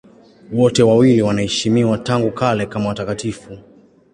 Wote 0.53 0.83
wawili 0.83 1.21
wanaheshimiwa 1.21 1.97
tangu 1.97 2.31
kale 2.31 2.65
kama 2.65 2.87
watakatifu. 2.89 3.57